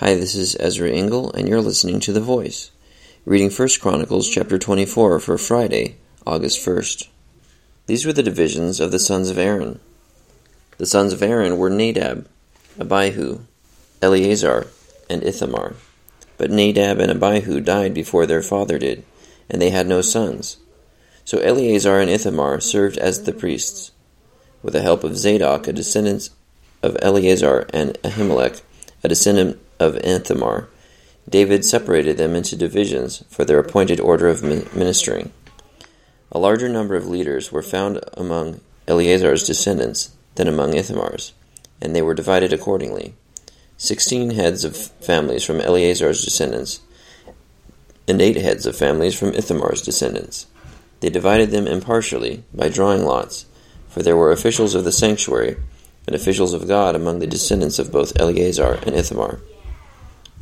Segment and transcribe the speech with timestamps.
[0.00, 2.70] Hi, this is Ezra Engel, and you're listening to The Voice,
[3.26, 7.08] reading 1 Chronicles chapter 24 for Friday, August 1st.
[7.84, 9.78] These were the divisions of the sons of Aaron.
[10.78, 12.26] The sons of Aaron were Nadab,
[12.78, 13.40] Abihu,
[14.00, 14.68] Eleazar,
[15.10, 15.74] and Ithamar.
[16.38, 19.04] But Nadab and Abihu died before their father did,
[19.50, 20.56] and they had no sons.
[21.26, 23.90] So Eleazar and Ithamar served as the priests.
[24.62, 26.30] With the help of Zadok, a descendant
[26.82, 28.62] of Eleazar, and Ahimelech,
[29.04, 30.68] a descendant of Ithamar,
[31.28, 35.32] David separated them into divisions for their appointed order of ministering.
[36.30, 41.32] A larger number of leaders were found among Eleazar's descendants than among Ithamar's,
[41.80, 43.14] and they were divided accordingly.
[43.76, 46.80] Sixteen heads of families from Eleazar's descendants,
[48.06, 50.46] and eight heads of families from Ithamar's descendants.
[51.00, 53.46] They divided them impartially by drawing lots,
[53.88, 55.56] for there were officials of the sanctuary
[56.06, 59.40] and officials of God among the descendants of both Eleazar and Ithamar.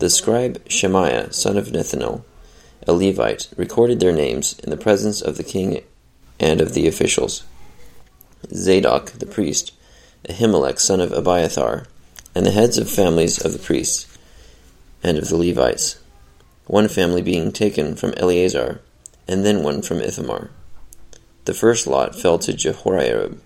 [0.00, 2.24] The scribe Shemaiah, son of Nethanel,
[2.86, 5.84] a Levite, recorded their names in the presence of the king
[6.40, 7.44] and of the officials.
[8.52, 9.72] Zadok, the priest,
[10.28, 11.86] Ahimelech, son of Abiathar,
[12.34, 14.18] and the heads of families of the priests
[15.02, 16.00] and of the Levites,
[16.66, 18.80] one family being taken from Eleazar,
[19.28, 20.50] and then one from Ithamar.
[21.44, 23.38] The first lot fell to Jehoiarib,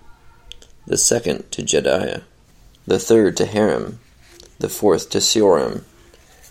[0.87, 2.23] the second to Jedaiah,
[2.87, 3.99] the third to Harim,
[4.59, 5.83] the fourth to Seorim,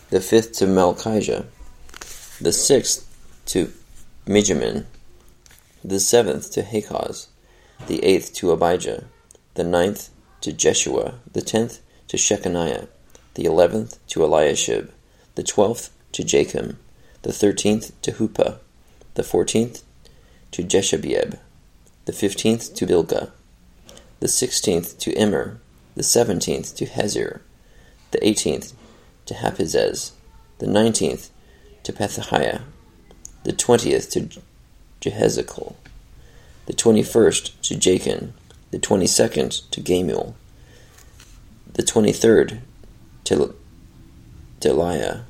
[0.10, 1.46] the fifth to Malchijah,
[2.40, 3.06] the sixth
[3.46, 3.74] to
[4.26, 4.86] Mijamin,
[5.84, 7.28] the seventh to Hakkoz,
[7.88, 9.06] the eighth to Abijah,
[9.56, 10.10] the ninth
[10.42, 12.88] to Jeshua, the tenth to Shechaniah,
[13.34, 14.92] the eleventh to Eliashib,
[15.36, 16.78] the twelfth to Jachim,
[17.24, 18.60] the thirteenth to Huppah,
[19.16, 19.84] the fourteenth
[20.52, 21.38] to Jeshebeab,
[22.06, 23.32] the fifteenth to Bilgah,
[24.22, 25.60] the sixteenth to Immer,
[25.96, 27.42] the seventeenth to Hezir,
[28.12, 28.74] the eighteenth
[29.28, 30.12] to Happizzez,
[30.58, 31.30] the nineteenth
[31.84, 32.62] to Pethahiah,
[33.44, 34.30] the twentieth to
[35.00, 35.76] Jehezkel,
[36.66, 38.32] the twenty-first to Jachin,
[38.72, 40.34] the twenty-second to Gamul,
[41.72, 42.62] the twenty-third
[43.26, 43.56] to
[44.60, 45.22] Delaiah,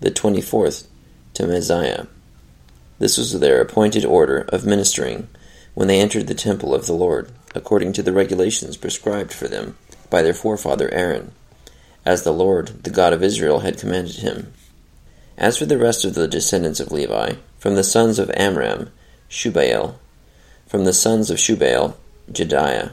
[0.00, 0.88] the twenty-fourth
[1.34, 2.08] to Maaziah.
[2.98, 5.28] This was their appointed order of ministering
[5.74, 9.76] when they entered the temple of the Lord, according to the regulations prescribed for them
[10.10, 11.32] by their forefather Aaron
[12.08, 14.54] as the Lord, the God of Israel, had commanded him.
[15.36, 18.90] As for the rest of the descendants of Levi, from the sons of Amram,
[19.28, 19.96] Shubael,
[20.66, 21.96] from the sons of Shubael,
[22.32, 22.92] Jediah.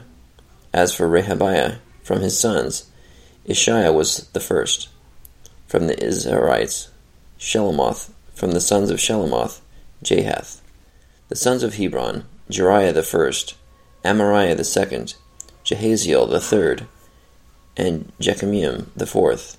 [0.74, 2.90] As for Rehabiah, from his sons,
[3.46, 4.90] Ishiah was the first.
[5.66, 6.88] From the Izharites,
[7.38, 9.60] Shelomoth, from the sons of Shelomoth,
[10.04, 10.60] Jahath.
[11.30, 13.54] The sons of Hebron, Jeriah the first,
[14.04, 15.14] Amariah the second,
[15.64, 16.86] Jahaziel the third,
[17.76, 19.58] and Jekameam the fourth.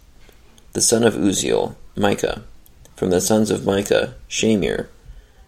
[0.74, 2.44] The son of Uzziel, Micah.
[2.96, 4.88] From the sons of Micah, Shamir.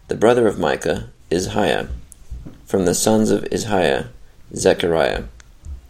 [0.08, 1.88] The brother of Micah, Ishiah.
[2.64, 4.08] From the sons of Ishiah,
[4.54, 5.24] Zechariah.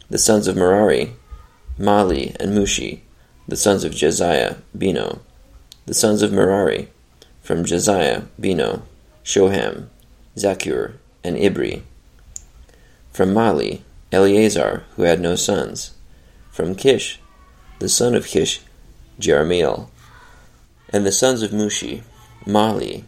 [0.08, 1.14] The sons of Merari,
[1.78, 3.00] Mahli and Mushi.
[3.46, 5.20] The sons of Josiah, Beno.
[5.86, 6.88] The sons of Merari,
[7.42, 8.82] from Josiah, Beno,
[9.24, 9.86] Shoham,
[10.36, 11.82] Zaccur, and Ibri.
[13.12, 13.80] From Mahli,
[14.12, 15.92] Eleazar, who had no sons
[16.50, 17.20] from Kish,
[17.78, 18.60] the son of Kish,
[19.18, 19.88] Jerahmeel,
[20.90, 22.02] and the sons of Mushi,
[22.44, 23.04] Mahli,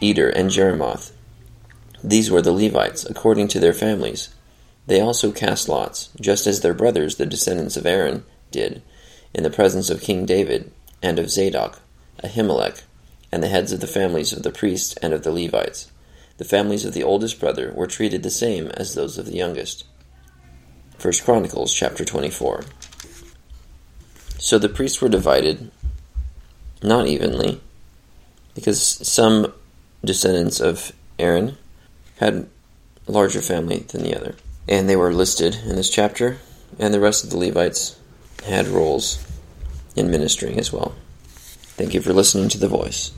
[0.00, 1.12] Eder, and Jerimoth.
[2.02, 4.28] These were the Levites, according to their families.
[4.86, 8.82] They also cast lots, just as their brothers, the descendants of Aaron, did,
[9.32, 10.70] in the presence of King David,
[11.02, 11.80] and of Zadok,
[12.22, 12.82] Ahimelech,
[13.32, 15.90] and the heads of the families of the priests and of the Levites.
[16.36, 19.84] The families of the oldest brother were treated the same as those of the youngest.
[21.00, 22.64] 1 Chronicles chapter 24.
[24.44, 25.70] So the priests were divided
[26.82, 27.62] not evenly,
[28.54, 29.54] because some
[30.04, 31.56] descendants of Aaron
[32.18, 32.46] had
[33.08, 34.34] a larger family than the other.
[34.68, 36.36] And they were listed in this chapter,
[36.78, 37.98] and the rest of the Levites
[38.44, 39.26] had roles
[39.96, 40.94] in ministering as well.
[41.78, 43.12] Thank you for listening to The Voice.